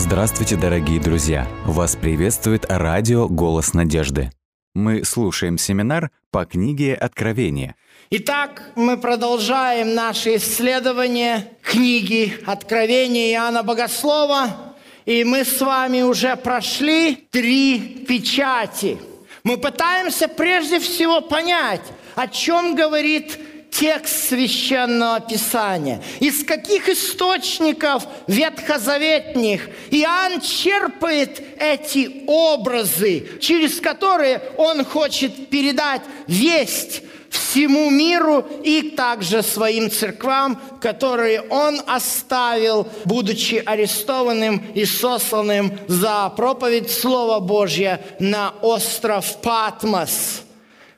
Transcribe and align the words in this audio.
Здравствуйте, 0.00 0.56
дорогие 0.56 0.98
друзья! 0.98 1.46
Вас 1.66 1.94
приветствует 1.94 2.64
радио 2.70 3.28
«Голос 3.28 3.74
надежды». 3.74 4.30
Мы 4.74 5.04
слушаем 5.04 5.58
семинар 5.58 6.10
по 6.30 6.46
книге 6.46 6.94
«Откровение». 6.94 7.74
Итак, 8.08 8.72
мы 8.76 8.96
продолжаем 8.96 9.94
наше 9.94 10.36
исследование 10.36 11.52
книги 11.62 12.34
«Откровение» 12.46 13.34
Иоанна 13.34 13.62
Богослова. 13.62 14.74
И 15.04 15.22
мы 15.22 15.44
с 15.44 15.60
вами 15.60 16.00
уже 16.00 16.34
прошли 16.34 17.14
три 17.30 18.06
печати. 18.08 18.96
Мы 19.44 19.58
пытаемся 19.58 20.28
прежде 20.28 20.80
всего 20.80 21.20
понять, 21.20 21.82
о 22.14 22.26
чем 22.26 22.74
говорит 22.74 23.38
текст 23.70 24.28
священного 24.28 25.20
писания, 25.20 26.02
из 26.18 26.44
каких 26.44 26.88
источников 26.88 28.04
ветхозаветных 28.26 29.68
Иоанн 29.90 30.40
черпает 30.40 31.42
эти 31.58 32.24
образы, 32.26 33.28
через 33.40 33.80
которые 33.80 34.42
он 34.56 34.84
хочет 34.84 35.48
передать 35.48 36.02
весть 36.26 37.02
всему 37.30 37.90
миру 37.90 38.44
и 38.64 38.90
также 38.90 39.42
своим 39.42 39.90
церквам, 39.90 40.60
которые 40.80 41.42
он 41.42 41.80
оставил, 41.86 42.88
будучи 43.04 43.62
арестованным 43.64 44.64
и 44.74 44.84
сосланным 44.84 45.78
за 45.86 46.32
проповедь 46.36 46.90
Слова 46.90 47.40
Божьего 47.40 48.00
на 48.18 48.50
остров 48.60 49.40
Патмос– 49.40 50.42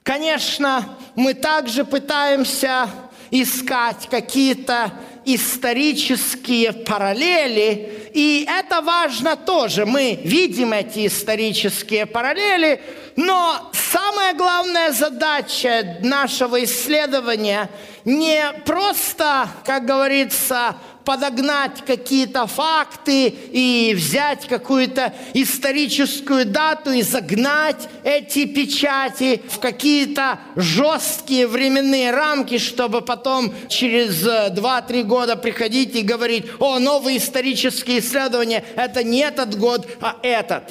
Конечно, 0.03 0.99
мы 1.15 1.35
также 1.35 1.85
пытаемся 1.85 2.89
искать 3.31 4.09
какие-то 4.11 4.93
исторические 5.25 6.73
параллели, 6.73 8.11
и 8.13 8.45
это 8.49 8.81
важно 8.81 9.37
тоже. 9.37 9.87
Мы 9.87 10.21
видим 10.25 10.73
эти 10.73 11.07
исторические 11.07 12.07
параллели, 12.07 12.83
но 13.15 13.71
самая 13.73 14.35
главная 14.35 14.91
задача 14.91 15.99
нашего 16.03 16.63
исследования 16.65 17.71
не 18.05 18.43
просто, 18.67 19.49
как 19.65 19.87
говорится, 19.87 20.77
подогнать 21.05 21.85
какие-то 21.85 22.47
факты 22.47 23.29
и 23.29 23.93
взять 23.97 24.47
какую-то 24.47 25.13
историческую 25.35 26.47
дату 26.47 26.93
и 26.93 27.03
загнать 27.03 27.89
эти 28.05 28.47
печати 28.47 29.43
в 29.49 29.59
какие-то 29.59 30.39
жесткие 30.57 31.47
временные 31.47 32.11
рамки, 32.11 32.59
чтобы 32.59 33.03
потом 33.03 33.53
через 33.69 34.27
2-3 34.27 35.03
года 35.05 35.37
приходить 35.37 35.95
и 35.97 36.03
говорить, 36.03 36.47
о, 36.59 36.79
новые 36.79 37.19
исторические 37.19 37.99
исследования, 37.99 38.65
это 38.77 39.05
не 39.05 39.21
этот 39.21 39.59
год, 39.59 39.87
а 40.01 40.17
этот. 40.23 40.65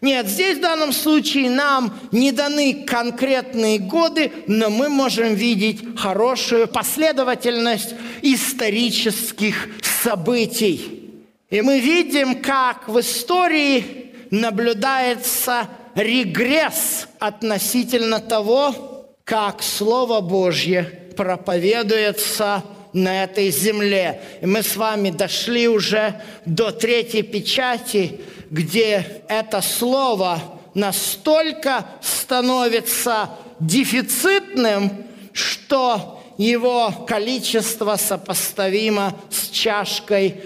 Нет, 0.00 0.28
здесь 0.28 0.58
в 0.58 0.60
данном 0.60 0.92
случае 0.92 1.50
нам 1.50 1.98
не 2.12 2.30
даны 2.30 2.84
конкретные 2.86 3.78
годы, 3.78 4.32
но 4.46 4.70
мы 4.70 4.88
можем 4.88 5.34
видеть 5.34 5.80
хорошую 5.98 6.68
последовательность 6.68 7.94
исторических 8.22 9.68
событий. 9.82 11.22
И 11.50 11.62
мы 11.62 11.80
видим, 11.80 12.40
как 12.42 12.88
в 12.88 13.00
истории 13.00 14.12
наблюдается 14.30 15.68
регресс 15.94 17.08
относительно 17.18 18.20
того, 18.20 19.06
как 19.24 19.62
Слово 19.62 20.20
Божье 20.20 20.84
проповедуется 21.16 22.62
на 22.92 23.24
этой 23.24 23.50
земле. 23.50 24.20
И 24.40 24.46
мы 24.46 24.62
с 24.62 24.76
вами 24.76 25.10
дошли 25.10 25.68
уже 25.68 26.20
до 26.44 26.70
третьей 26.70 27.22
печати, 27.22 28.20
где 28.50 29.22
это 29.28 29.60
слово 29.60 30.40
настолько 30.74 31.86
становится 32.00 33.30
дефицитным, 33.60 35.04
что 35.32 36.22
его 36.38 36.92
количество 37.06 37.96
сопоставимо 37.96 39.14
с 39.30 39.48
чашкой 39.48 40.36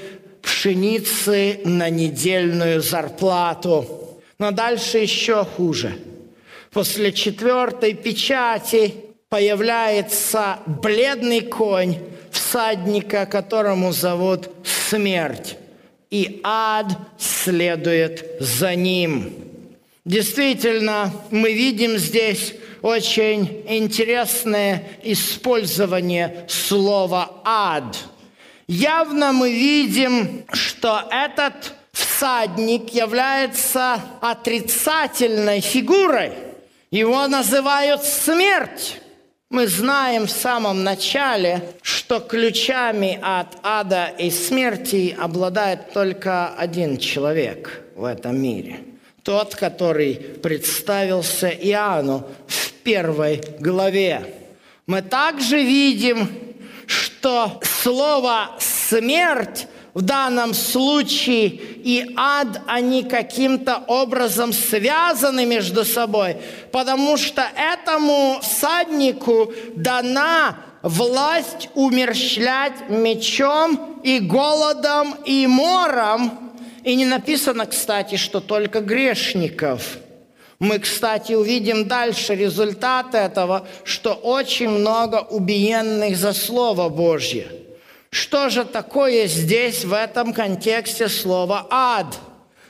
пшеницы 0.42 1.60
на 1.64 1.90
недельную 1.90 2.82
зарплату. 2.82 4.20
Но 4.38 4.50
дальше 4.50 4.98
еще 4.98 5.44
хуже. 5.44 5.98
После 6.72 7.12
четвертой 7.12 7.94
печати 7.94 8.94
появляется 9.28 10.58
бледный 10.66 11.42
конь, 11.42 11.98
всадника, 12.32 13.26
которому 13.26 13.92
зовут 13.92 14.50
смерть 14.64 15.56
и 16.10 16.40
ад 16.44 16.88
следует 17.18 18.36
за 18.38 18.74
ним. 18.74 19.32
Действительно, 20.04 21.12
мы 21.30 21.52
видим 21.52 21.96
здесь 21.96 22.54
очень 22.82 23.64
интересное 23.68 24.82
использование 25.02 26.44
слова 26.48 27.40
«ад». 27.44 27.96
Явно 28.66 29.32
мы 29.32 29.52
видим, 29.52 30.44
что 30.52 31.02
этот 31.10 31.74
всадник 31.92 32.90
является 32.90 34.00
отрицательной 34.20 35.60
фигурой. 35.60 36.32
Его 36.90 37.26
называют 37.26 38.02
смерть. 38.02 39.01
Мы 39.52 39.66
знаем 39.66 40.28
в 40.28 40.30
самом 40.30 40.82
начале, 40.82 41.74
что 41.82 42.20
ключами 42.20 43.18
от 43.20 43.48
ада 43.62 44.06
и 44.06 44.30
смерти 44.30 45.14
обладает 45.20 45.92
только 45.92 46.54
один 46.54 46.96
человек 46.96 47.82
в 47.94 48.06
этом 48.06 48.40
мире. 48.40 48.80
Тот, 49.22 49.54
который 49.54 50.14
представился 50.14 51.48
Иоанну 51.50 52.26
в 52.46 52.72
первой 52.82 53.42
главе. 53.60 54.24
Мы 54.86 55.02
также 55.02 55.62
видим, 55.62 56.30
что 56.86 57.60
слово 57.62 58.56
«смерть» 58.58 59.66
в 59.94 60.00
данном 60.00 60.54
случае 60.54 61.48
и 61.48 62.14
ад, 62.16 62.62
они 62.66 63.02
каким-то 63.02 63.76
образом 63.86 64.52
связаны 64.52 65.44
между 65.44 65.84
собой, 65.84 66.38
потому 66.70 67.16
что 67.18 67.44
этому 67.56 68.38
всаднику 68.42 69.52
дана 69.76 70.56
власть 70.82 71.68
умерщвлять 71.74 72.88
мечом 72.88 74.00
и 74.02 74.18
голодом 74.18 75.14
и 75.26 75.46
мором. 75.46 76.52
И 76.84 76.96
не 76.96 77.04
написано, 77.04 77.66
кстати, 77.66 78.16
что 78.16 78.40
только 78.40 78.80
грешников. 78.80 79.98
Мы, 80.58 80.78
кстати, 80.78 81.34
увидим 81.34 81.86
дальше 81.86 82.34
результаты 82.34 83.18
этого, 83.18 83.66
что 83.84 84.14
очень 84.14 84.70
много 84.70 85.16
убиенных 85.16 86.16
за 86.16 86.32
Слово 86.32 86.88
Божье– 86.88 87.46
что 88.12 88.50
же 88.50 88.64
такое 88.64 89.26
здесь, 89.26 89.86
в 89.86 89.92
этом 89.94 90.34
контексте 90.34 91.08
слова 91.08 91.66
«ад»? 91.70 92.18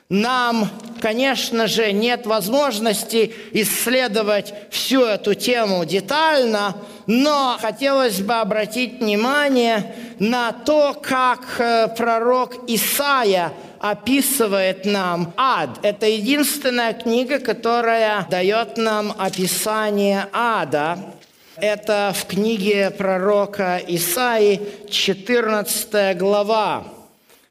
Нам, 0.09 0.69
конечно 1.01 1.67
же, 1.67 1.91
нет 1.91 2.27
возможности 2.27 3.35
исследовать 3.53 4.55
всю 4.71 5.05
эту 5.05 5.35
тему 5.35 5.85
детально, 5.85 6.77
но 7.07 7.57
хотелось 7.61 8.21
бы 8.21 8.35
обратить 8.35 9.01
внимание 9.01 9.95
на 10.19 10.53
то, 10.53 10.95
как 11.03 11.41
э, 11.59 11.89
пророк 11.97 12.69
Исаия 12.69 13.53
описывает 13.81 14.85
нам 14.85 15.33
ад. 15.37 15.71
Это 15.83 16.07
единственная 16.07 16.93
книга, 16.93 17.41
которая 17.41 18.27
дает 18.31 18.77
нам 18.77 19.13
описание 19.19 20.29
ада. 20.33 20.99
Это 21.57 22.15
в 22.17 22.27
книге 22.27 22.91
пророка 22.91 23.79
Исаи, 23.87 24.61
14 24.89 26.17
глава. 26.17 26.85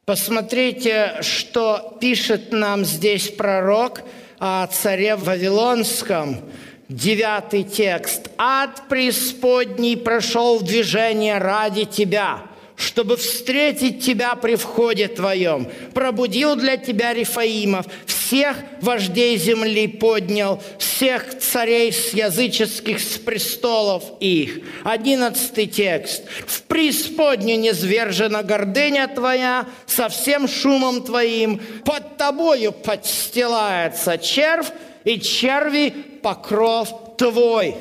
Посмотрите, 0.04 1.18
что 1.20 1.96
пишет 2.00 2.50
нам 2.50 2.84
здесь 2.84 3.28
пророк 3.30 4.02
о 4.40 4.66
царе 4.66 5.14
Вавилонском. 5.14 6.40
Девятый 6.88 7.62
текст. 7.62 8.28
«Ад 8.36 8.88
преисподней 8.88 9.96
прошел 9.96 10.58
в 10.58 10.64
движение 10.64 11.38
ради 11.38 11.84
тебя» 11.84 12.42
чтобы 12.82 13.16
встретить 13.16 14.04
тебя 14.04 14.34
при 14.34 14.56
входе 14.56 15.08
твоем. 15.08 15.68
Пробудил 15.94 16.56
для 16.56 16.76
тебя 16.76 17.14
Рифаимов, 17.14 17.86
всех 18.06 18.56
вождей 18.80 19.36
земли 19.36 19.86
поднял, 19.86 20.60
всех 20.78 21.38
царей 21.38 21.92
с 21.92 22.12
языческих 22.12 22.98
с 23.00 23.18
престолов 23.18 24.04
их. 24.20 24.58
Одиннадцатый 24.84 25.66
текст. 25.66 26.24
В 26.46 26.62
преисподнюю 26.62 27.60
низвержена 27.60 28.42
гордыня 28.42 29.06
твоя, 29.08 29.66
со 29.86 30.08
всем 30.08 30.48
шумом 30.48 31.02
твоим, 31.02 31.60
под 31.84 32.16
тобою 32.16 32.72
подстилается 32.72 34.18
червь, 34.18 34.68
и 35.04 35.20
черви 35.20 35.90
покров 36.22 37.16
твой. 37.16 37.76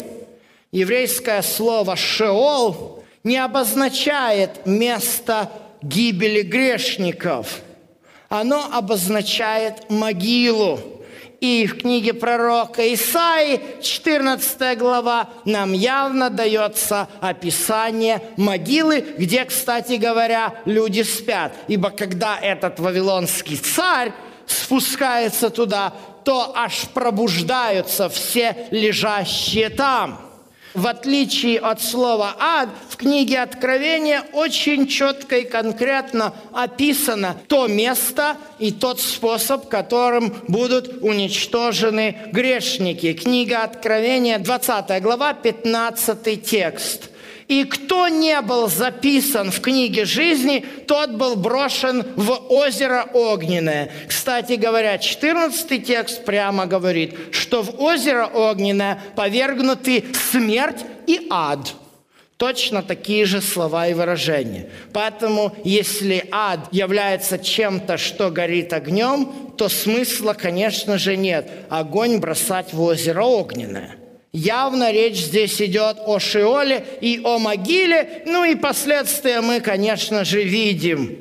Еврейское 0.72 1.42
слово 1.42 1.96
«шеол» 1.96 3.01
не 3.24 3.38
обозначает 3.38 4.66
место 4.66 5.52
гибели 5.82 6.42
грешников, 6.42 7.62
оно 8.30 8.70
обозначает 8.72 9.90
могилу. 9.90 10.80
И 11.40 11.66
в 11.66 11.80
книге 11.80 12.14
пророка 12.14 12.94
Исаи, 12.94 13.60
14 13.82 14.78
глава, 14.78 15.28
нам 15.44 15.74
явно 15.74 16.30
дается 16.30 17.08
описание 17.20 18.22
могилы, 18.38 19.04
где, 19.18 19.46
кстати 19.46 19.94
говоря, 19.94 20.54
люди 20.66 21.02
спят. 21.02 21.54
Ибо 21.68 21.90
когда 21.90 22.38
этот 22.40 22.80
вавилонский 22.80 23.58
царь 23.58 24.14
спускается 24.46 25.50
туда, 25.50 25.94
то 26.24 26.54
аж 26.56 26.88
пробуждаются 26.94 28.08
все 28.08 28.68
лежащие 28.70 29.70
там– 29.70 30.22
в 30.74 30.88
отличие 30.88 31.60
от 31.60 31.82
слова 31.82 32.36
«ад», 32.40 32.70
в 32.90 32.98
книге 32.98 33.42
Откровения 33.42 34.24
очень 34.34 34.88
четко 34.88 35.38
и 35.38 35.44
конкретно 35.44 36.34
описано 36.54 37.38
то 37.48 37.68
место 37.68 38.38
и 38.60 38.72
тот 38.72 39.00
способ, 39.00 39.70
которым 39.70 40.34
будут 40.48 41.02
уничтожены 41.02 42.18
грешники. 42.32 43.14
Книга 43.14 43.64
Откровения, 43.64 44.40
20 44.40 45.02
глава, 45.02 45.34
15 45.34 46.44
текст. 46.44 47.11
И 47.52 47.66
кто 47.66 48.08
не 48.08 48.40
был 48.40 48.70
записан 48.70 49.52
в 49.52 49.60
книге 49.60 50.06
жизни, 50.06 50.66
тот 50.88 51.10
был 51.10 51.36
брошен 51.36 52.06
в 52.16 52.32
озеро 52.48 53.10
огненное. 53.14 53.92
Кстати 54.08 54.54
говоря, 54.54 54.98
14 54.98 55.86
текст 55.86 56.24
прямо 56.24 56.66
говорит, 56.66 57.14
что 57.32 57.62
в 57.62 57.82
озеро 57.82 58.26
огненное 58.26 59.02
повергнуты 59.18 60.06
смерть 60.32 60.86
и 61.08 61.28
ад. 61.30 61.74
Точно 62.38 62.82
такие 62.84 63.26
же 63.26 63.42
слова 63.42 63.86
и 63.88 63.94
выражения. 63.94 64.70
Поэтому, 64.94 65.54
если 65.66 66.26
ад 66.32 66.70
является 66.72 67.38
чем-то, 67.38 67.98
что 67.98 68.30
горит 68.32 68.72
огнем, 68.72 69.52
то 69.58 69.68
смысла, 69.68 70.32
конечно 70.32 70.98
же, 70.98 71.18
нет. 71.18 71.52
Огонь 71.70 72.20
бросать 72.20 72.72
в 72.72 72.82
озеро 72.82 73.24
огненное. 73.24 73.98
Явно 74.34 74.94
речь 74.94 75.18
здесь 75.18 75.62
идет 75.62 75.98
о 76.06 76.18
Шиоле 76.18 76.86
и 77.02 77.20
о 77.22 77.38
могиле. 77.38 78.24
Ну 78.26 78.46
и 78.46 78.56
последствия 78.56 79.42
мы, 79.42 79.60
конечно 79.60 80.24
же, 80.24 80.42
видим, 80.44 81.18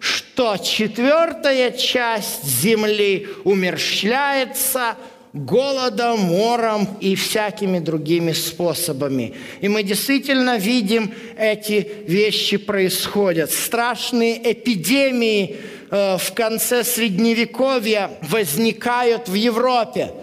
что 0.00 0.56
четвертая 0.56 1.70
часть 1.70 2.44
земли 2.44 3.28
умерщвляется 3.44 4.96
голодом, 5.32 6.18
мором 6.18 6.88
и 7.00 7.14
всякими 7.14 7.78
другими 7.78 8.32
способами. 8.32 9.36
И 9.60 9.68
мы 9.68 9.84
действительно 9.84 10.58
видим, 10.58 11.14
эти 11.38 11.88
вещи 12.08 12.56
происходят. 12.56 13.52
Страшные 13.52 14.52
эпидемии 14.52 15.58
э, 15.92 16.16
в 16.18 16.32
конце 16.32 16.82
Средневековья 16.82 18.10
возникают 18.22 19.28
в 19.28 19.34
Европе– 19.34 20.10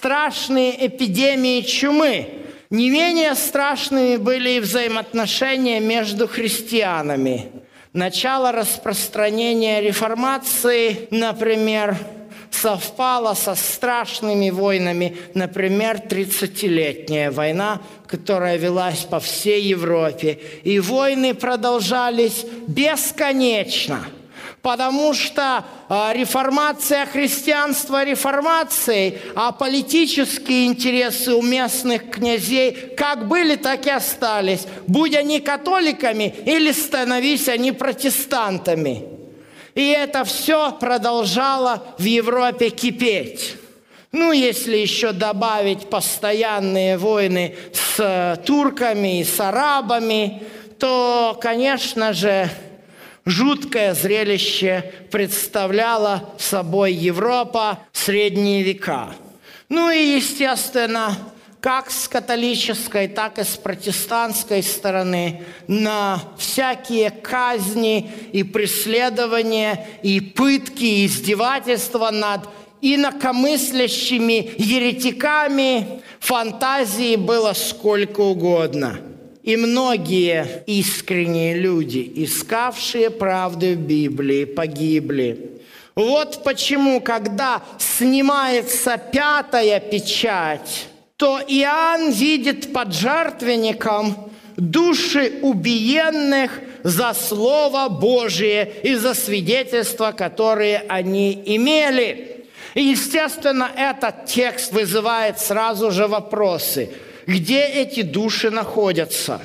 страшные 0.00 0.86
эпидемии 0.86 1.60
чумы. 1.60 2.26
Не 2.70 2.88
менее 2.88 3.34
страшными 3.34 4.16
были 4.16 4.52
и 4.52 4.60
взаимоотношения 4.60 5.78
между 5.78 6.26
христианами. 6.26 7.50
Начало 7.92 8.50
распространения 8.50 9.82
реформации, 9.82 11.06
например, 11.10 11.98
совпало 12.50 13.34
со 13.34 13.54
страшными 13.54 14.48
войнами, 14.48 15.18
например, 15.34 15.98
30-летняя 16.08 17.30
война, 17.30 17.82
которая 18.06 18.56
велась 18.56 19.00
по 19.00 19.20
всей 19.20 19.60
Европе. 19.64 20.38
И 20.62 20.80
войны 20.80 21.34
продолжались 21.34 22.46
бесконечно– 22.66 24.06
потому 24.62 25.14
что 25.14 25.64
а, 25.88 26.12
реформация 26.12 27.06
христианства 27.06 28.04
реформацией, 28.04 29.18
а 29.34 29.52
политические 29.52 30.66
интересы 30.66 31.32
у 31.32 31.42
местных 31.42 32.10
князей 32.10 32.72
как 32.96 33.26
были, 33.26 33.56
так 33.56 33.86
и 33.86 33.90
остались, 33.90 34.66
будь 34.86 35.14
они 35.14 35.40
католиками 35.40 36.34
или 36.44 36.72
становись 36.72 37.48
они 37.48 37.72
протестантами. 37.72 39.04
И 39.74 39.88
это 39.88 40.24
все 40.24 40.72
продолжало 40.72 41.84
в 41.98 42.04
Европе 42.04 42.70
кипеть. 42.70 43.56
Ну, 44.12 44.32
если 44.32 44.76
еще 44.76 45.12
добавить 45.12 45.88
постоянные 45.88 46.98
войны 46.98 47.54
с 47.72 47.94
э, 47.98 48.36
турками 48.44 49.20
и 49.20 49.24
с 49.24 49.38
арабами, 49.38 50.42
то, 50.80 51.38
конечно 51.40 52.12
же, 52.12 52.50
Жуткое 53.30 53.94
зрелище 53.94 54.92
представляла 55.12 56.34
собой 56.36 56.92
Европа 56.92 57.78
средние 57.92 58.64
века. 58.64 59.14
Ну 59.68 59.88
и, 59.88 60.16
естественно, 60.16 61.16
как 61.60 61.92
с 61.92 62.08
католической, 62.08 63.06
так 63.06 63.38
и 63.38 63.44
с 63.44 63.56
протестантской 63.56 64.64
стороны 64.64 65.44
на 65.68 66.20
всякие 66.38 67.10
казни 67.10 68.10
и 68.32 68.42
преследования, 68.42 69.86
и 70.02 70.20
пытки, 70.20 70.82
и 70.82 71.06
издевательства 71.06 72.10
над 72.10 72.48
инакомыслящими 72.80 74.54
еретиками 74.58 76.02
фантазии 76.18 77.14
было 77.14 77.52
сколько 77.52 78.22
угодно– 78.22 78.98
и 79.42 79.56
многие 79.56 80.62
искренние 80.66 81.56
люди, 81.56 82.10
искавшие 82.16 83.10
правды 83.10 83.74
в 83.74 83.80
Библии, 83.80 84.44
погибли. 84.44 85.60
Вот 85.94 86.42
почему, 86.44 87.00
когда 87.00 87.62
снимается 87.78 88.98
пятая 88.98 89.80
печать, 89.80 90.86
то 91.16 91.40
Иоанн 91.46 92.10
видит 92.10 92.72
под 92.72 92.94
жертвенником 92.94 94.30
души 94.56 95.40
убиенных 95.42 96.60
за 96.82 97.12
Слово 97.14 97.88
Божие 97.88 98.70
и 98.82 98.94
за 98.94 99.14
свидетельства, 99.14 100.12
которые 100.12 100.84
они 100.88 101.42
имели. 101.46 102.46
И, 102.74 102.82
естественно, 102.82 103.70
этот 103.76 104.26
текст 104.26 104.72
вызывает 104.72 105.38
сразу 105.38 105.90
же 105.90 106.06
вопросы– 106.06 106.90
где 107.26 107.64
эти 107.64 108.02
души 108.02 108.50
находятся? 108.50 109.40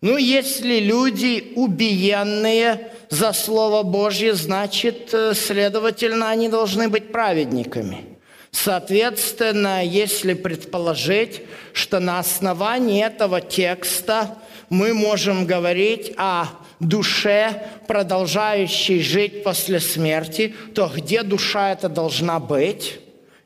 Ну, 0.00 0.16
если 0.16 0.78
люди 0.78 1.52
убиенные 1.56 2.92
за 3.10 3.32
Слово 3.32 3.82
Божье, 3.82 4.34
значит, 4.34 5.12
э, 5.12 5.34
следовательно, 5.34 6.30
они 6.30 6.48
должны 6.48 6.88
быть 6.88 7.10
праведниками. 7.10 8.04
Соответственно, 8.52 9.84
если 9.84 10.34
предположить, 10.34 11.42
что 11.72 11.98
на 11.98 12.20
основании 12.20 13.04
этого 13.04 13.40
текста 13.40 14.38
мы 14.70 14.94
можем 14.94 15.46
говорить 15.46 16.12
о 16.16 16.46
душе, 16.80 17.68
продолжающей 17.88 19.00
жить 19.00 19.42
после 19.42 19.80
смерти, 19.80 20.54
то 20.74 20.90
где 20.94 21.22
душа 21.22 21.72
эта 21.72 21.88
должна 21.88 22.38
быть? 22.38 23.00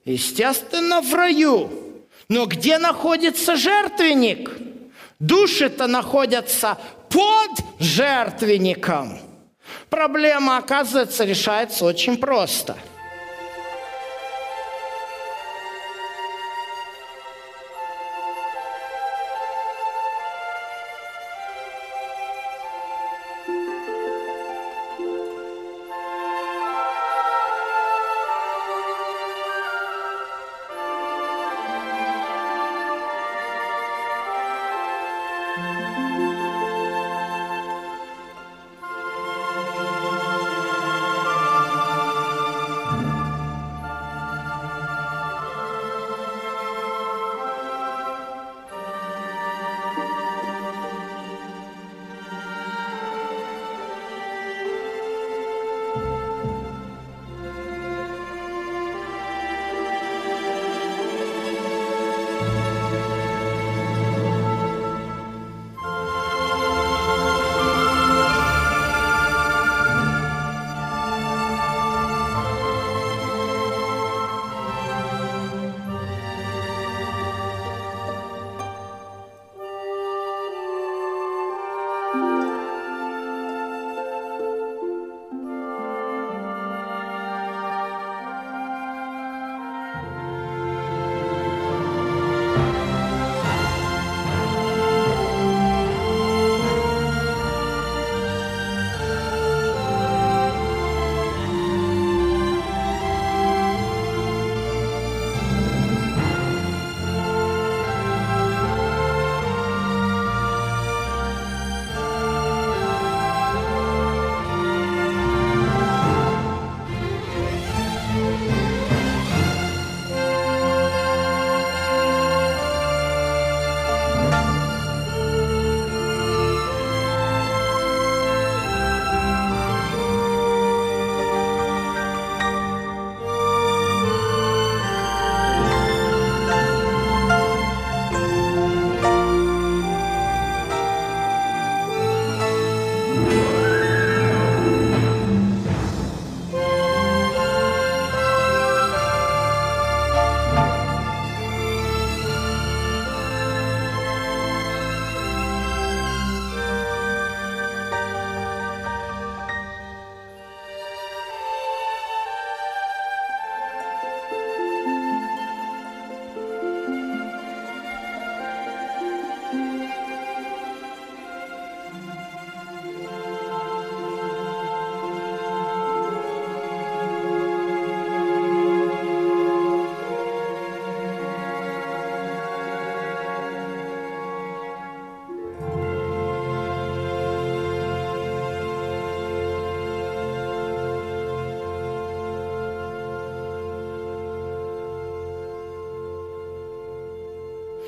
Естественно, 0.05 1.01
в 1.01 1.15
раю. 1.15 1.82
Но 2.29 2.47
где 2.47 2.79
находится 2.79 3.57
жертвенник? 3.57 4.51
Души-то 5.19 5.87
находятся 5.87 6.79
под 7.09 7.51
жертвенником. 7.79 9.19
Проблема, 9.89 10.59
оказывается, 10.59 11.25
решается 11.25 11.85
очень 11.85 12.17
просто– 12.17 12.77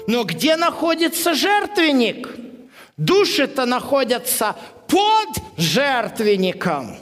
Но 0.06 0.24
где 0.24 0.56
находится 0.56 1.34
жертвенник? 1.34 2.28
Души-то 2.96 3.66
находятся 3.66 4.56
под 4.86 5.28
жертвенником. 5.56 6.96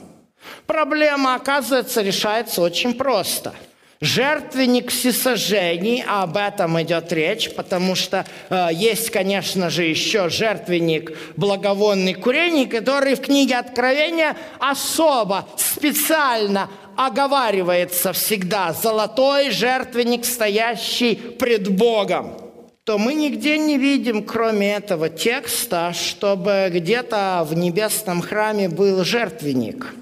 Проблема, 0.65 1.35
оказывается, 1.35 2.01
решается 2.01 2.61
очень 2.61 2.93
просто– 2.93 3.53
Жертвенник 4.03 4.91
всесожжений, 4.91 6.03
а 6.05 6.23
об 6.23 6.35
этом 6.35 6.81
идет 6.81 7.13
речь, 7.13 7.55
потому 7.55 7.95
что 7.95 8.25
э, 8.49 8.67
есть, 8.73 9.09
конечно 9.11 9.69
же, 9.69 9.85
еще 9.85 10.27
жертвенник 10.27 11.17
благовонный 11.37 12.13
курений, 12.13 12.65
который 12.65 13.15
в 13.15 13.21
книге 13.21 13.55
Откровения 13.55 14.35
особо, 14.59 15.47
специально 15.55 16.69
оговаривается 16.97 18.11
всегда. 18.11 18.73
Золотой 18.73 19.51
жертвенник, 19.51 20.25
стоящий 20.25 21.15
пред 21.15 21.69
Богом 21.69 22.42
то 22.83 22.97
мы 22.97 23.13
нигде 23.13 23.57
не 23.57 23.77
видим, 23.77 24.23
кроме 24.23 24.73
этого 24.73 25.09
текста, 25.09 25.93
чтобы 25.93 26.69
где-то 26.71 27.45
в 27.49 27.53
небесном 27.53 28.21
храме 28.21 28.69
был 28.69 29.03
жертвенник. 29.03 29.93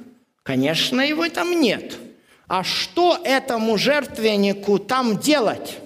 Конечно, 0.43 1.01
его 1.01 1.27
там 1.29 1.59
нет– 1.59 1.97
а 2.53 2.65
что 2.65 3.17
этому 3.23 3.77
жертвеннику 3.77 4.77
там 4.77 5.17
делать? 5.17 5.77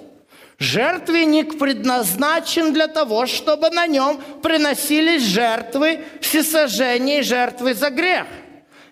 Жертвенник 0.58 1.60
предназначен 1.60 2.74
для 2.74 2.88
того, 2.88 3.28
чтобы 3.28 3.70
на 3.70 3.86
нем 3.86 4.20
приносились 4.42 5.22
жертвы 5.22 6.00
всесожжения 6.22 7.20
и 7.20 7.22
жертвы 7.22 7.76
за 7.76 7.92
грех. 7.92 8.26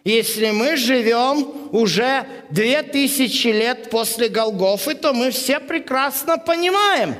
Если 0.03 0.51
мы 0.51 0.77
живем 0.77 1.47
уже 1.71 2.27
две 2.51 2.83
тысячи 2.83 3.47
лет 3.47 3.89
после 3.89 4.29
Голгофы, 4.29 4.93
то 4.93 5.11
мы 5.11 5.31
все 5.31 5.59
прекрасно 5.59 6.37
понимаем, 6.37 7.15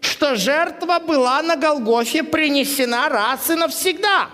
что 0.00 0.36
жертва 0.36 0.98
была 0.98 1.42
на 1.42 1.56
Голгофе 1.56 2.22
принесена 2.22 3.08
раз 3.08 3.50
и 3.50 3.54
навсегда. 3.54 4.28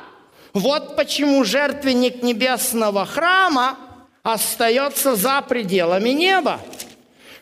Вот 0.52 0.97
почему 0.97 1.44
жертвенник 1.44 2.23
небесного 2.23 3.06
храма– 3.06 3.78
остается 4.25 5.14
за 5.16 5.42
пределами 5.42 6.09
неба, 6.09 6.61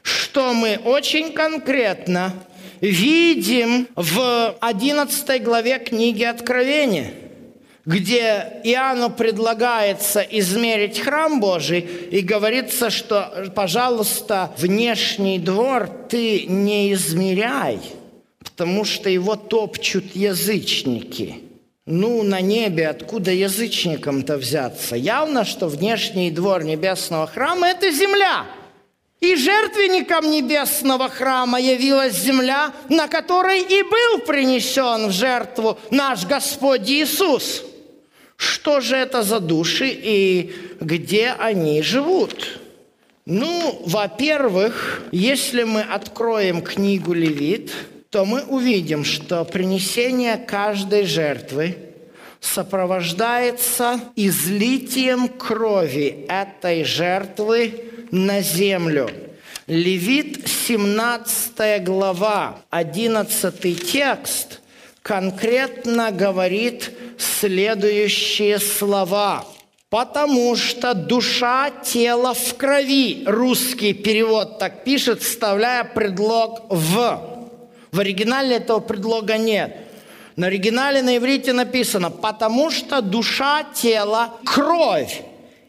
что 0.03 0.53
мы 0.53 0.79
очень 0.85 1.33
конкретно 1.33 2.35
видим 2.81 3.87
в 3.95 4.57
11 4.61 5.45
главе 5.45 5.79
книги 5.79 6.25
Откровения, 6.25 7.15
где 7.87 8.61
Иоанну 8.65 9.11
предлагается 9.11 10.21
измерить 10.23 10.99
храм 10.99 11.39
Божий, 11.39 11.81
и 11.81 12.21
говорится, 12.21 12.91
что, 12.91 13.53
пожалуйста, 13.55 14.51
внешний 14.59 15.39
двор 15.39 15.89
ты 16.09 16.47
не 16.47 16.93
измеряй, 16.95 17.79
потому 18.63 18.85
что 18.85 19.11
его 19.11 19.35
топчут 19.35 20.15
язычники– 20.15 21.41
ну, 21.85 22.23
на 22.23 22.41
небе 22.41 22.87
откуда 22.87 23.33
язычникам-то 23.33 24.37
взяться? 24.37 24.95
Явно, 24.95 25.45
что 25.45 25.67
внешний 25.67 26.31
двор 26.31 26.63
небесного 26.63 27.27
храма– 27.27 27.67
это 27.71 27.91
земля. 27.91 28.47
И 29.19 29.35
жертвенником 29.35 30.31
небесного 30.31 31.09
храма 31.09 31.61
явилась 31.61 32.15
земля, 32.15 32.73
на 32.89 33.09
которой 33.09 33.63
и 33.63 33.83
был 33.83 34.25
принесен 34.25 35.09
в 35.09 35.11
жертву 35.11 35.77
наш 35.91 36.25
Господь 36.25 36.89
Иисус. 36.89 37.65
Что 38.37 38.81
же 38.81 38.95
это 38.95 39.25
за 39.25 39.41
души 39.41 39.89
и 39.89 40.55
где 40.81 41.35
они 41.37 41.83
живут? 41.83 42.61
Ну, 43.27 43.83
во-первых, 43.87 45.03
если 45.11 45.65
мы 45.65 45.81
откроем 45.81 46.63
книгу 46.63 47.13
Левит– 47.13 47.73
то 48.13 48.27
мы 48.27 48.43
увидим, 48.43 49.05
что 49.05 49.43
принесение 49.47 50.37
каждой 50.37 51.07
жертвы 51.07 51.79
сопровождается 52.41 54.01
излитием 54.17 55.29
крови 55.29 56.27
этой 56.29 56.85
жертвы 56.85 57.85
на 58.11 58.43
землю. 58.43 59.09
Левит 59.67 60.47
17 60.47 61.83
глава, 61.83 62.59
11 62.69 63.91
текст 63.91 64.61
конкретно 65.01 66.11
говорит 66.11 66.91
следующие 67.17 68.59
слова. 68.59 69.47
«Потому 69.89 70.57
что 70.57 70.95
душа 70.95 71.71
тела 71.71 72.35
в 72.35 72.57
крови». 72.57 73.25
Русский 73.27 73.95
перевод 73.95 74.59
так 74.59 74.85
пишет, 74.85 75.23
вставляя 75.23 75.85
предлог 75.85 76.67
«в». 76.69 77.32
В 77.93 78.01
оригинале 78.01 78.57
этого 78.57 78.81
предлога 78.81 79.37
нет. 79.37 79.77
На 80.37 80.47
оригинале 80.47 81.03
на 81.03 81.19
иврите 81.19 81.53
написано, 81.53 82.11
потому 82.11 82.71
что 82.71 83.03
душа 83.03 83.65
тела– 83.75 84.35
кровь. 84.47 85.21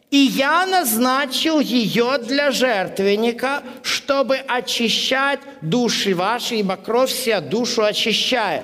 И 0.10 0.18
я 0.18 0.65
назначил 0.65 1.60
ее 1.60 2.18
для 2.20 2.51
жертвенника, 2.51 3.63
чтобы 3.82 4.38
очищать 4.38 5.42
души 5.62 6.15
ваши, 6.15 6.56
ибо 6.56 6.77
кровь 6.77 7.12
вся 7.12 7.42
душу 7.42 7.84
очищает. 7.84 8.63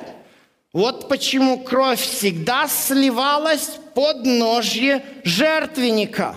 Вот 0.71 1.09
почему 1.09 1.59
кровь 1.59 1.99
всегда 1.99 2.67
сливалась 2.69 3.71
под 3.93 4.25
ножье 4.25 5.03
жертвенника, 5.25 6.35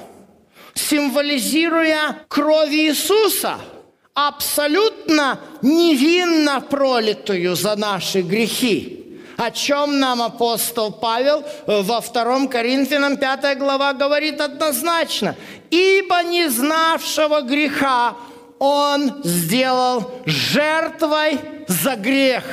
символизируя 0.74 2.18
кровь 2.28 2.72
Иисуса– 2.72 3.60
абсолютно 4.14 5.40
невинно 5.62 6.60
пролитую 6.60 7.56
за 7.56 7.76
наши 7.76 8.22
грехи. 8.22 8.98
О 9.36 9.50
чем 9.50 9.98
нам 9.98 10.22
апостол 10.22 10.92
Павел 10.92 11.42
во 11.66 12.00
2 12.00 12.46
Коринфянам 12.48 13.16
5 13.16 13.58
глава 13.58 13.92
говорит 13.94 14.40
однозначно. 14.40 15.34
«Ибо 15.70 16.22
не 16.22 16.48
знавшего 16.48 17.40
греха 17.40 18.14
он 18.58 19.22
сделал 19.24 20.12
жертвой 20.26 21.38
за 21.66 21.96
грех». 21.96 22.44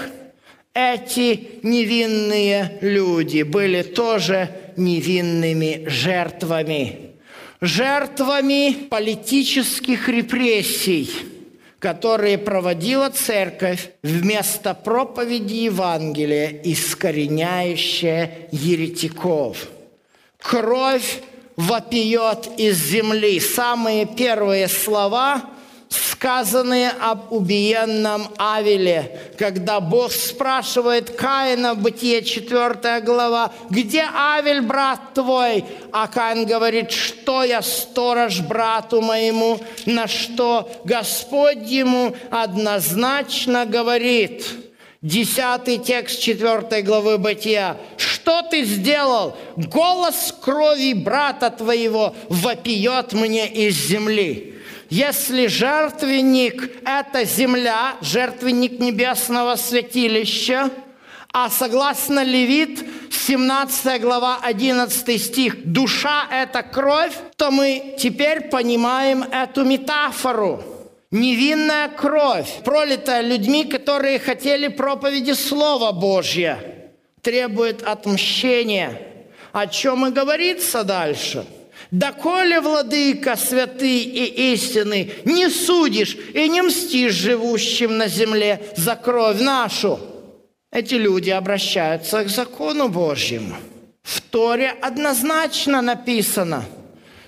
Эти 0.73 1.59
невинные 1.63 2.77
люди 2.81 3.41
были 3.41 3.81
тоже 3.81 4.49
невинными 4.77 5.83
жертвами. 5.87 7.17
Жертвами 7.59 8.87
политических 8.89 10.07
репрессий– 10.07 11.11
которые 11.79 12.37
проводила 12.37 13.09
церковь 13.09 13.89
вместо 14.03 14.73
проповеди 14.73 15.53
Евангелия, 15.53 16.59
искореняющая 16.63 18.49
еретиков. 18.51 19.67
Кровь 20.37 21.21
вопиет 21.55 22.49
из 22.57 22.77
земли. 22.77 23.39
Самые 23.39 24.05
первые 24.05 24.67
слова 24.67 25.43
сказанные 26.19 26.89
об 26.89 27.31
убиенном 27.31 28.27
Авеле, 28.37 29.17
когда 29.37 29.79
Бог 29.79 30.11
спрашивает 30.11 31.11
Каина, 31.11 31.75
Бытие 31.75 32.21
4 32.21 32.99
глава, 32.99 33.53
где 33.69 34.03
Авель, 34.13 34.61
брат 34.61 34.99
твой? 35.13 35.63
А 35.93 36.07
Каин 36.07 36.45
говорит, 36.45 36.91
что 36.91 37.45
я 37.45 37.61
сторож 37.61 38.41
брату 38.41 38.99
моему, 39.01 39.61
на 39.85 40.07
что 40.07 40.69
Господь 40.83 41.65
ему 41.69 42.13
однозначно 42.29 43.65
говорит– 43.65 44.45
Десятый 45.01 45.77
текст 45.77 46.19
четвертой 46.19 46.81
главы 46.81 47.17
Бытия. 47.17 47.77
Что 47.95 48.41
ты 48.41 48.65
сделал? 48.65 49.37
Голос 49.55 50.35
крови 50.41 50.91
брата 50.91 51.49
твоего 51.49 52.13
вопиет 52.27 53.13
мне 53.13 53.47
из 53.47 53.75
земли. 53.75 54.58
Если 54.89 55.45
жертвенник– 55.45 56.81
это 56.85 57.23
земля, 57.23 57.95
жертвенник 58.01 58.79
небесного 58.79 59.55
святилища, 59.55 60.71
а 61.31 61.51
согласно 61.51 62.23
Левит, 62.23 62.83
17 63.11 64.01
глава, 64.01 64.39
11 64.41 65.21
стих, 65.21 65.71
душа– 65.71 66.25
это 66.31 66.63
кровь, 66.63 67.13
то 67.35 67.51
мы 67.51 67.97
теперь 67.99 68.49
понимаем 68.49 69.21
эту 69.21 69.63
метафору. 69.63 70.63
Невинная 71.11 71.89
кровь, 71.89 72.49
пролитая 72.65 73.21
людьми, 73.21 73.65
которые 73.65 74.17
хотели 74.17 74.69
проповеди 74.69 75.33
Слова 75.33 75.91
Божье, 75.91 76.91
требует 77.21 77.83
отмщения. 77.83 78.99
О 79.51 79.67
чем 79.67 80.07
и 80.07 80.11
говорится 80.11 80.83
дальше– 80.83 81.45
Доколе, 81.91 82.61
владыка, 82.61 83.35
святый 83.35 84.03
и 84.03 84.53
истинный, 84.53 85.13
не 85.25 85.49
судишь 85.49 86.15
и 86.35 86.47
не 86.47 86.61
мстишь 86.61 87.13
живущим 87.13 87.97
на 87.97 88.07
земле 88.07 88.61
за 88.75 88.95
кровь 88.95 89.41
нашу. 89.41 89.99
Эти 90.71 90.93
люди 90.93 91.31
обращаются 91.31 92.23
к 92.23 92.29
закону 92.29 92.89
Божьему. 92.89 93.55
В 94.03 94.21
Торе 94.21 94.69
однозначно 94.81 95.81
написано, 95.81 96.63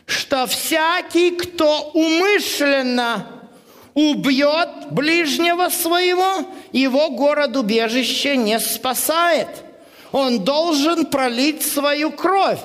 что 0.05 0.45
всякий, 0.45 1.31
кто 1.31 1.89
умышленно 1.95 3.25
убьет 3.95 4.91
ближнего 4.91 5.69
своего, 5.69 6.45
его 6.71 7.09
город-убежище 7.09 8.37
не 8.37 8.59
спасает. 8.59 9.47
Он 10.11 10.43
должен 10.43 11.07
пролить 11.07 11.63
свою 11.63 12.11
кровь. 12.11 12.59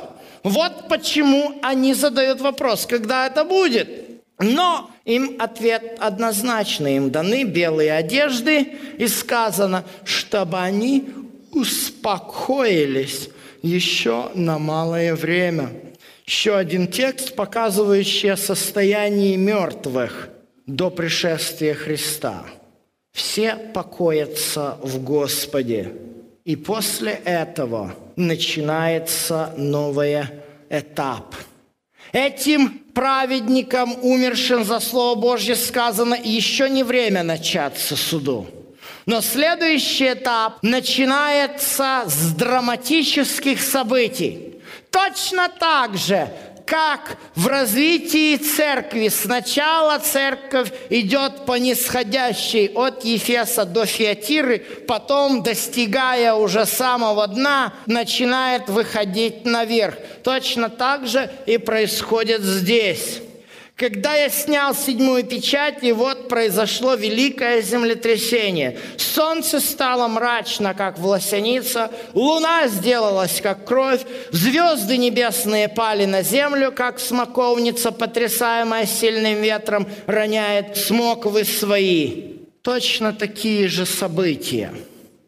Вот 0.46 0.86
почему 0.88 1.58
они 1.60 1.92
задают 1.92 2.40
вопрос, 2.40 2.86
когда 2.86 3.26
это 3.26 3.42
будет. 3.42 3.88
Но 4.38 4.88
им 5.04 5.34
ответ 5.40 5.96
однозначный. 5.98 6.98
Им 6.98 7.10
даны 7.10 7.42
белые 7.42 7.90
одежды 7.90 8.60
и 8.96 9.08
сказано, 9.08 9.82
чтобы 10.04 10.60
они 10.60 11.08
успокоились 11.50 13.28
еще 13.62 14.30
на 14.36 14.60
малое 14.60 15.16
время. 15.16 15.70
Еще 16.24 16.54
один 16.54 16.86
текст, 16.86 17.34
показывающий 17.34 18.36
состояние 18.36 19.36
мертвых 19.36 20.28
до 20.64 20.90
пришествия 20.90 21.74
Христа. 21.74 22.44
Все 23.12 23.56
покоятся 23.74 24.78
в 24.80 25.02
Господе. 25.02 25.92
И 26.44 26.54
после 26.54 27.20
этого 27.24 27.96
начинается 28.16 29.52
новый 29.56 30.24
этап. 30.70 31.34
Этим 32.12 32.80
праведникам, 32.94 33.94
умершим 34.02 34.64
за 34.64 34.80
Слово 34.80 35.18
Божье, 35.18 35.54
сказано, 35.54 36.14
еще 36.14 36.68
не 36.70 36.82
время 36.82 37.22
начаться 37.22 37.94
суду. 37.96 38.46
Но 39.04 39.20
следующий 39.20 40.14
этап 40.14 40.58
начинается 40.62 42.04
с 42.06 42.32
драматических 42.34 43.60
событий. 43.60 44.60
Точно 44.90 45.48
так 45.48 45.96
же, 45.96 46.28
как 46.66 47.16
в 47.36 47.46
развитии 47.46 48.36
церкви. 48.36 49.08
Сначала 49.08 49.98
церковь 49.98 50.72
идет 50.90 51.46
по 51.46 51.54
нисходящей 51.56 52.68
от 52.74 53.04
Ефеса 53.04 53.64
до 53.64 53.86
Фиатиры, 53.86 54.58
потом, 54.58 55.42
достигая 55.42 56.34
уже 56.34 56.66
самого 56.66 57.28
дна, 57.28 57.72
начинает 57.86 58.68
выходить 58.68 59.44
наверх. 59.44 59.94
Точно 60.24 60.68
так 60.68 61.06
же 61.06 61.30
и 61.46 61.56
происходит 61.56 62.42
здесь. 62.42 63.22
Когда 63.76 64.14
я 64.14 64.30
снял 64.30 64.74
седьмую 64.74 65.22
печать, 65.24 65.82
и 65.82 65.92
вот 65.92 66.30
произошло 66.30 66.94
великое 66.94 67.60
землетрясение. 67.60 68.78
Солнце 68.96 69.60
стало 69.60 70.08
мрачно, 70.08 70.72
как 70.72 70.98
власяница, 70.98 71.90
луна 72.14 72.68
сделалась, 72.68 73.42
как 73.42 73.66
кровь, 73.66 74.00
звезды 74.30 74.96
небесные 74.96 75.68
пали 75.68 76.06
на 76.06 76.22
землю, 76.22 76.72
как 76.72 76.98
смоковница, 76.98 77.92
потрясаемая 77.92 78.86
сильным 78.86 79.42
ветром, 79.42 79.86
роняет 80.06 80.78
смоквы 80.78 81.44
свои. 81.44 82.32
Точно 82.62 83.12
такие 83.12 83.68
же 83.68 83.84
события. 83.84 84.72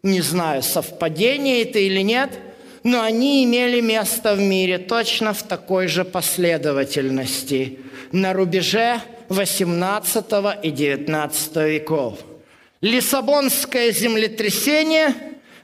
Не 0.02 0.22
знаю, 0.22 0.62
совпадение 0.62 1.64
это 1.64 1.80
или 1.80 2.00
нет– 2.00 2.30
но 2.84 3.02
они 3.02 3.44
имели 3.44 3.80
место 3.80 4.34
в 4.34 4.40
мире 4.40 4.78
точно 4.78 5.32
в 5.32 5.42
такой 5.42 5.88
же 5.88 6.04
последовательности 6.04 7.78
на 8.12 8.32
рубеже 8.32 9.00
18 9.28 10.24
и 10.62 10.70
19 10.70 11.56
веков. 11.56 12.18
Лиссабонское 12.80 13.92
землетрясение, 13.92 15.14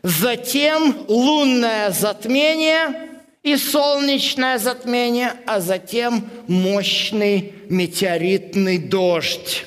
затем 0.02 1.04
лунное 1.08 1.90
затмение 1.90 3.10
и 3.42 3.56
солнечное 3.56 4.58
затмение, 4.58 5.34
а 5.46 5.60
затем 5.60 6.28
мощный 6.48 7.52
метеоритный 7.68 8.78
дождь. 8.78 9.66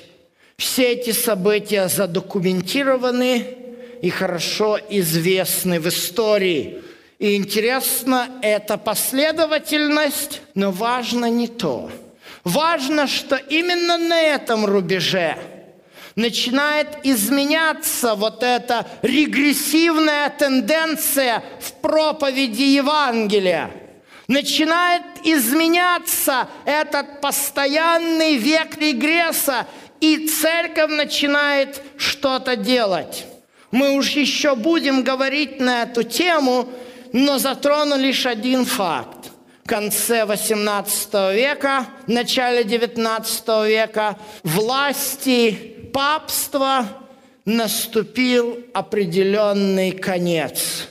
Все 0.58 0.94
эти 0.94 1.12
события 1.12 1.88
задокументированы 1.88 3.46
и 4.02 4.10
хорошо 4.10 4.80
известны 4.90 5.80
в 5.80 5.88
истории. 5.88 6.82
И 7.20 7.36
интересно 7.36 8.30
эта 8.42 8.78
последовательность, 8.78 10.42
но 10.54 10.72
важно 10.72 11.30
не 11.30 11.48
то– 11.48 11.92
Важно, 12.48 13.08
что 13.08 13.36
именно 13.36 13.98
на 13.98 14.22
этом 14.22 14.66
рубеже 14.66 15.38
начинает 16.16 16.88
изменяться 17.04 18.16
вот 18.16 18.42
эта 18.42 18.88
регрессивная 19.02 20.30
тенденция 20.30 21.44
в 21.60 21.74
проповеди 21.74 22.64
Евангелия. 22.64 23.70
Начинает 24.30 25.04
изменяться 25.26 26.48
этот 26.64 27.20
постоянный 27.20 28.38
век 28.38 28.78
регресса, 28.78 29.68
и 30.00 30.26
церковь 30.30 30.92
начинает 30.92 31.82
что-то 31.98 32.56
делать. 32.56 33.26
Мы 33.72 33.96
уж 33.96 34.12
еще 34.12 34.56
будем 34.56 35.04
говорить 35.04 35.60
на 35.60 35.84
эту 35.84 36.04
тему, 36.04 36.70
но 37.18 37.40
затрону 37.40 37.98
лишь 37.98 38.26
один 38.26 38.64
факт 38.66 39.32
конце 39.66 40.22
XVIII 40.22 41.36
века, 41.36 41.88
начале 42.06 42.62
XIX 42.62 43.68
века 43.68 44.18
власти 44.44 45.76
папства 45.94 46.88
наступил 47.44 48.60
определенный 48.74 49.92
конец. 49.92 50.88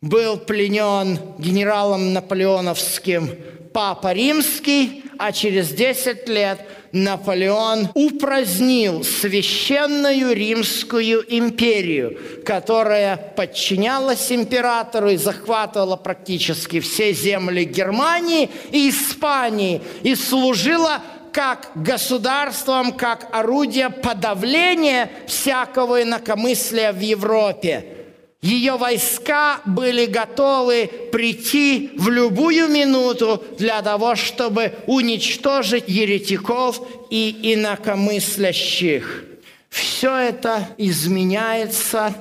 Был 0.00 0.38
пленен 0.38 1.18
генералом 1.38 2.12
Наполеоновским 2.12 3.30
Папа 3.72 4.12
Римский, 4.12 5.04
а 5.18 5.32
через 5.32 5.70
10 5.70 6.28
лет 6.28 6.60
Наполеон 6.94 7.88
упразднил 7.94 9.02
священную 9.02 10.32
Римскую 10.32 11.24
империю, 11.28 12.16
которая 12.46 13.16
подчинялась 13.16 14.30
императору 14.30 15.10
и 15.10 15.16
захватывала 15.16 15.96
практически 15.96 16.78
все 16.78 17.12
земли 17.12 17.64
Германии 17.64 18.48
и 18.70 18.90
Испании 18.90 19.82
и 20.04 20.14
служила 20.14 21.02
как 21.32 21.72
государством, 21.74 22.92
как 22.92 23.26
орудие 23.32 23.90
подавления 23.90 25.10
всякого 25.26 26.00
инакомыслия 26.00 26.92
в 26.92 27.00
Европе. 27.00 28.03
Ее 28.44 28.76
войска 28.76 29.62
были 29.64 30.04
готовы 30.04 30.90
прийти 31.10 31.92
в 31.96 32.10
любую 32.10 32.68
минуту 32.68 33.42
для 33.58 33.80
того, 33.80 34.16
чтобы 34.16 34.74
уничтожить 34.86 35.84
еретиков 35.86 36.78
и 37.08 37.54
инакомыслящих. 37.54 39.24
Все 39.70 40.14
это 40.14 40.68
изменяется 40.76 42.14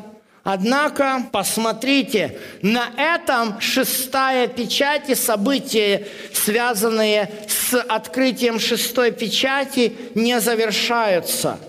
Однако, 0.46 1.26
посмотрите, 1.32 2.38
на 2.62 2.90
этом 2.98 3.62
шестая 3.62 4.48
печать 4.48 5.10
и 5.10 5.16
события, 5.16 6.06
связанные 6.34 7.32
с 7.48 7.78
открытием 7.80 8.60
шестой 8.60 9.12
печати, 9.12 9.96
не 10.16 10.42
завершаются. 10.42 11.60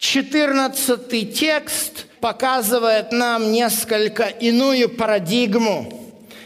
Четырнадцатый 0.00 1.26
текст– 1.26 2.06
показывает 2.20 3.12
нам 3.12 3.52
несколько 3.52 4.24
иную 4.24 4.88
парадигму. 4.88 5.99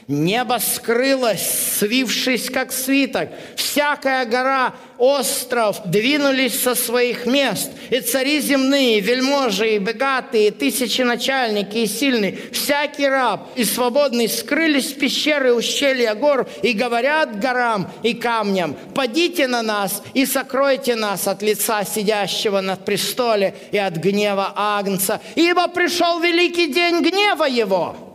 Небо 0.07 0.59
скрылось, 0.59 1.79
свившись 1.79 2.51
как 2.51 2.73
свиток. 2.73 3.31
Всякая 3.57 4.27
гора, 4.27 4.75
остров 4.99 5.79
двинулись 5.87 6.61
со 6.61 6.75
своих 6.75 7.25
мест. 7.25 7.71
И 7.89 8.01
цари 8.01 8.41
земные, 8.41 9.01
вельможи, 9.01 9.77
и 9.77 9.79
богатые, 9.79 10.49
и 10.49 10.51
тысячи 10.51 11.01
начальники, 11.01 11.79
и 11.79 11.87
сильные, 11.87 12.39
всякий 12.53 13.09
раб 13.09 13.49
и 13.57 13.65
свободный 13.65 14.29
скрылись 14.29 14.93
в 14.93 14.99
пещеры 14.99 15.55
ущелья 15.55 16.15
гор 16.15 16.49
и 16.63 16.73
говорят 16.73 17.41
горам 17.41 17.91
и 18.03 18.13
камням, 18.13 18.77
«Падите 18.95 19.47
на 19.47 19.63
нас 19.63 20.03
и 20.13 20.27
сокройте 20.27 20.97
нас 20.97 21.27
от 21.27 21.43
лица 21.43 21.83
сидящего 21.85 22.61
на 22.61 22.77
престоле 22.77 23.55
и 23.73 23.79
от 23.79 23.97
гнева 23.97 24.53
Агнца, 24.55 25.21
ибо 25.35 25.67
пришел 25.69 26.21
великий 26.21 26.67
день 26.67 27.01
гнева 27.01 27.45
его» 27.45 28.14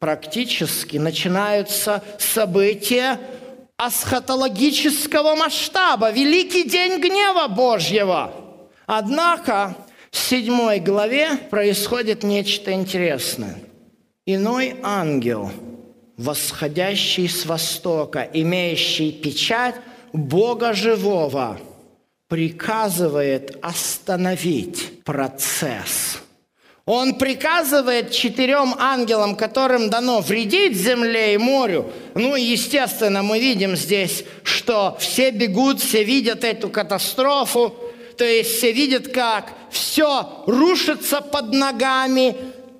практически 0.00 0.96
начинаются 0.96 2.02
события 2.18 3.20
асхатологического 3.76 5.36
масштаба, 5.36 6.10
великий 6.10 6.64
день 6.64 7.00
гнева 7.00 7.46
Божьего. 7.48 8.32
Однако 8.86 9.76
в 10.10 10.16
седьмой 10.16 10.80
главе 10.80 11.36
происходит 11.50 12.24
нечто 12.24 12.72
интересное. 12.72 13.58
Иной 14.26 14.76
ангел, 14.82 15.50
восходящий 16.16 17.28
с 17.28 17.46
востока, 17.46 18.28
имеющий 18.32 19.12
печать 19.12 19.76
Бога 20.12 20.72
живого, 20.72 21.58
приказывает 22.26 23.58
остановить 23.62 25.04
процесс– 25.04 26.18
он 26.86 27.14
приказывает 27.14 28.10
четырем 28.10 28.74
ангелам, 28.78 29.36
которым 29.36 29.90
дано 29.90 30.20
вредить 30.20 30.76
земле 30.76 31.34
и 31.34 31.38
морю. 31.38 31.92
Ну 32.14 32.36
и, 32.36 32.42
естественно, 32.42 33.22
мы 33.22 33.38
видим 33.38 33.76
здесь, 33.76 34.24
что 34.42 34.96
все 34.98 35.30
бегут, 35.30 35.80
все 35.80 36.02
видят 36.04 36.42
эту 36.42 36.68
катастрофу. 36.68 37.74
То 38.16 38.24
есть 38.24 38.56
все 38.56 38.72
видят, 38.72 39.08
как 39.08 39.52
все 39.70 40.44
рушится 40.46 41.20
под 41.20 41.52
ногами, 41.52 42.36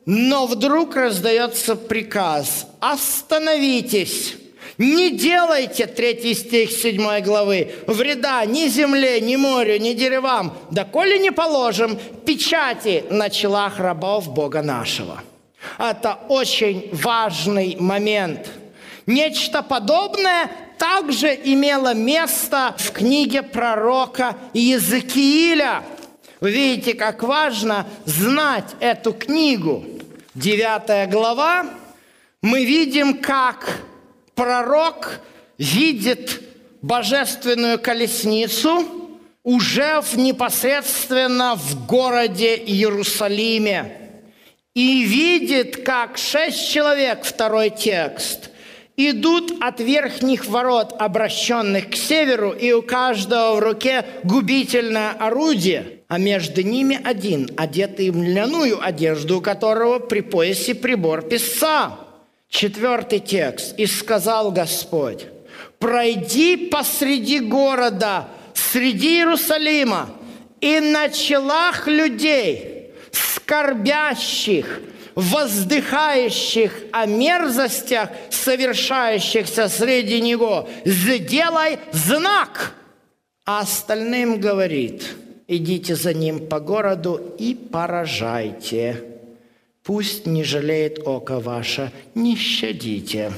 но 0.07 0.47
вдруг 0.47 0.97
раздается 0.97 1.77
приказ 1.77 2.67
«Остановитесь!» 2.81 4.35
Не 4.81 5.11
делайте, 5.11 5.87
третий 5.87 6.33
стих 6.33 6.71
7 6.71 7.21
главы, 7.21 7.71
вреда 7.87 8.43
ни 8.47 8.67
земле, 8.67 9.21
ни 9.21 9.37
морю, 9.37 9.79
ни 9.79 9.93
деревам, 9.93 10.57
доколе 10.71 11.19
не 11.19 11.31
положим 11.31 11.99
печати 12.25 13.05
на 13.11 13.29
челах 13.29 13.79
рабов 13.79 14.33
Бога 14.33 14.63
нашего. 14.63 15.23
Это 15.77 16.19
очень 16.31 16.89
важный 16.95 17.77
момент. 17.79 18.49
Нечто 19.05 19.63
подобное 19.63 20.51
также 20.79 21.39
имело 21.45 21.93
место 21.93 22.75
в 22.79 22.93
книге 22.93 23.43
пророка 23.43 24.35
Иезекииля. 24.55 25.83
Вы 26.41 26.53
видите, 26.53 26.95
как 26.95 27.23
важно 27.23 27.87
знать 28.07 28.71
эту 28.81 29.13
книгу. 29.13 29.85
Девятая 30.35 31.07
глава. 31.07 31.67
Мы 32.41 32.65
видим, 32.65 33.19
как 33.19 33.83
пророк 34.41 35.21
видит 35.59 36.41
божественную 36.81 37.79
колесницу 37.79 38.87
уже 39.43 40.01
в 40.01 40.17
непосредственно 40.17 41.57
в 41.57 41.87
городе 41.87 42.57
Иерусалиме. 42.57 43.99
И 44.73 45.03
видит, 45.03 45.85
как 45.85 46.17
шесть 46.17 46.71
человек, 46.71 47.25
второй 47.25 47.69
текст, 47.69 48.49
идут 48.97 49.53
от 49.61 49.79
верхних 49.81 50.47
ворот, 50.47 50.95
обращенных 50.99 51.91
к 51.91 51.95
северу, 51.95 52.53
и 52.53 52.73
у 52.73 52.81
каждого 52.81 53.57
в 53.57 53.59
руке 53.59 54.07
губительное 54.25 55.11
орудие, 55.11 56.01
а 56.09 56.17
между 56.17 56.63
ними 56.63 56.99
один, 57.05 57.51
одетый 57.59 58.09
в 58.09 58.17
льняную 58.17 58.83
одежду, 58.83 59.41
у 59.41 59.43
которого 59.43 59.99
при 59.99 60.23
поясе 60.23 60.75
прибор 60.75 61.21
писца. 61.21 61.99
Четвертый 62.51 63.21
текст. 63.21 63.79
«И 63.79 63.87
сказал 63.87 64.51
Господь, 64.51 65.27
пройди 65.79 66.57
посреди 66.57 67.39
города, 67.39 68.29
среди 68.55 69.19
Иерусалима, 69.19 70.11
и 70.61 70.81
на 70.81 71.09
челах 71.09 71.87
людей, 71.87 72.93
скорбящих, 73.13 74.81
воздыхающих 75.15 76.73
о 76.93 77.07
мерзостях, 77.07 78.11
совершающихся 78.31 79.69
среди 79.69 80.21
него, 80.21 80.69
сделай 80.85 81.79
знак. 81.93 82.75
А 83.47 83.61
остальным 83.61 84.41
говорит, 84.41 85.05
идите 85.47 85.95
за 85.95 86.15
ним 86.15 86.49
по 86.49 86.59
городу 86.61 87.35
и 87.39 87.55
поражайте. 87.55 89.10
Пусть 89.91 90.25
не 90.25 90.45
жалеет 90.45 91.01
око 91.05 91.41
ваше, 91.41 91.91
не 92.15 92.37
щадите. 92.37 93.33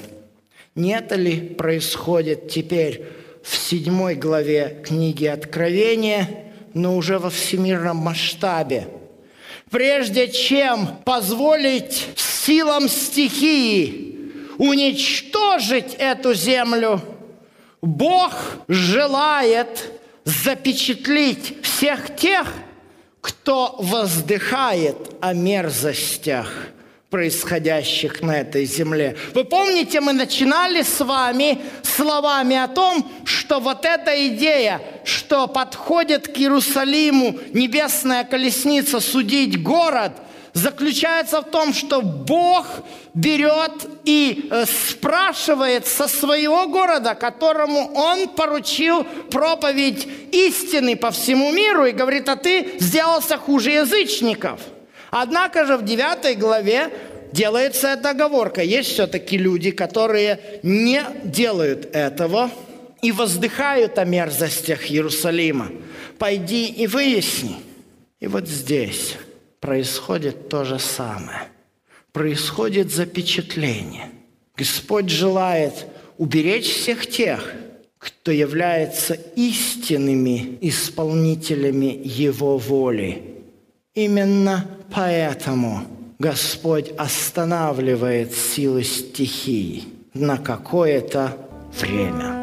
Не 0.75 0.93
это 0.93 1.15
ли 1.15 1.41
происходит 1.41 2.51
теперь 2.51 3.07
в 3.43 3.57
седьмой 3.57 4.17
главе 4.17 4.83
книги 4.85 5.25
Откровения, 5.25 6.29
но 6.75 6.99
уже 6.99 7.19
во 7.19 7.31
всемирном 7.31 7.97
масштабе? 7.97 8.87
Прежде 9.71 10.29
чем 10.29 10.89
позволить 11.07 12.09
силам 12.17 12.87
стихии 12.87 14.19
уничтожить 14.59 15.95
эту 15.99 16.35
землю, 16.35 17.01
Бог 17.81 18.35
желает 18.69 19.91
запечатлить 20.25 21.63
всех 21.63 22.15
тех, 22.15 22.47
кто 23.23 23.77
воздыхает 23.79 24.97
о 25.21 25.33
мерзостях, 25.33 26.49
происходящих 27.09 28.21
на 28.21 28.41
этой 28.41 28.65
земле. 28.65 29.17
Вы 29.33 29.45
помните, 29.45 30.01
мы 30.01 30.13
начинали 30.13 30.83
с 30.83 31.01
вами 31.01 31.59
словами 31.83 32.57
о 32.57 32.69
том, 32.69 33.09
что 33.25 33.61
вот 33.61 33.85
эта 33.85 34.29
идея, 34.29 34.81
что 35.05 35.47
подходит 35.47 36.27
к 36.27 36.37
Иерусалиму 36.37 37.39
небесная 37.55 38.25
колесница 38.25 39.01
судить 39.01 39.63
город– 39.63 40.13
заключается 40.55 41.41
в 41.41 41.51
том, 41.51 41.73
что 41.73 42.03
Бог 42.03 42.67
берет 43.15 43.73
и 44.05 44.49
э, 44.51 44.65
спрашивает 44.67 45.87
со 45.87 46.09
своего 46.09 46.67
города, 46.67 47.15
которому 47.15 47.93
Он 47.95 48.29
поручил 48.29 49.05
проповедь 49.31 50.07
истины 50.33 50.97
по 50.97 51.11
всему 51.11 51.53
миру, 51.53 51.87
и 51.87 51.93
говорит, 51.93 52.29
а 52.29 52.37
ты 52.37 52.79
сделался 52.79 53.39
хуже 53.39 53.71
язычников. 53.71 54.61
Однако 55.11 55.67
же 55.67 55.77
в 55.77 55.85
9 55.85 56.39
главе 56.39 56.91
делается 57.33 57.89
эта 57.89 58.11
оговорка. 58.11 58.63
Есть 58.63 58.93
все-таки 58.93 59.39
люди, 59.39 59.71
которые 59.71 60.61
не 60.63 61.03
делают 61.25 61.95
этого 61.95 62.51
и 63.03 63.11
воздыхают 63.11 63.99
о 63.99 64.05
мерзостях 64.05 64.91
Иерусалима. 64.91 65.71
Пойди 66.19 66.67
и 66.67 66.87
выясни. 66.87 67.57
И 68.21 68.27
вот 68.27 68.47
здесь 68.47 69.17
происходит 69.63 70.49
то 70.49 70.65
же 70.65 70.79
самое. 70.79 71.45
Происходит 72.13 72.93
запечатление. 72.93 74.11
Господь 74.57 75.09
желает 75.09 75.87
уберечь 76.19 76.69
всех 76.69 77.07
тех, 77.07 77.55
кто 77.97 78.33
является 78.33 79.15
истинными 79.37 80.59
исполнителями 80.61 82.03
Его 82.05 82.59
воли. 82.59 83.23
Именно 83.95 84.67
поэтому 84.93 85.85
Господь 86.19 86.91
останавливает 86.99 88.35
силы 88.35 88.83
стихии 88.83 89.85
на 90.13 90.39
какое-то 90.39 91.37
время. 91.81 92.43